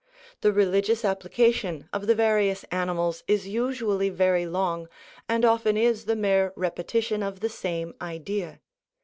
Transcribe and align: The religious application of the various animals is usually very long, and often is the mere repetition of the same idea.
The 0.39 0.51
religious 0.51 1.05
application 1.05 1.87
of 1.93 2.07
the 2.07 2.15
various 2.15 2.63
animals 2.71 3.23
is 3.27 3.47
usually 3.47 4.09
very 4.09 4.47
long, 4.47 4.87
and 5.29 5.45
often 5.45 5.77
is 5.77 6.05
the 6.05 6.15
mere 6.15 6.53
repetition 6.55 7.21
of 7.21 7.39
the 7.39 7.49
same 7.49 7.93
idea. 8.01 8.61